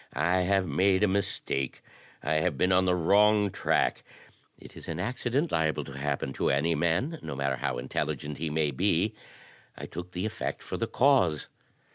I 0.13 0.37
have 0.39 0.65
made 0.67 1.03
a 1.03 1.07
mistake. 1.07 1.83
I 2.23 2.37
have 2.37 2.57
been 2.57 2.71
on 2.71 2.85
the 2.85 2.95
wrong 2.95 3.51
track; 3.51 4.03
it 4.57 4.75
is 4.75 4.87
an 4.87 4.97
accident 4.99 5.51
liable 5.51 5.83
to 5.83 5.95
happen 5.95 6.33
to 6.33 6.49
any 6.49 6.73
man, 6.73 7.19
no 7.21 7.35
matter 7.35 7.57
how 7.57 7.77
intelligent 7.77 8.39
he 8.39 8.49
may 8.49 8.71
be. 8.71 9.13
I 9.77 9.85
took 9.85 10.13
the 10.13 10.25
effect 10.25 10.63
for 10.63 10.77
the 10.77 10.87
cause. 10.87 11.49